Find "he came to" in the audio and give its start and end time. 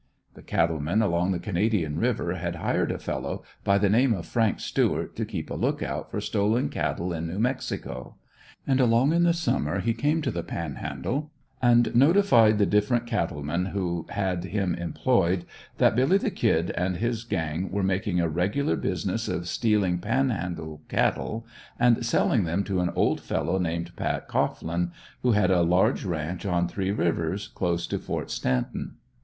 9.79-10.31